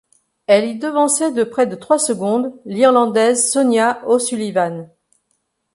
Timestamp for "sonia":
3.51-4.01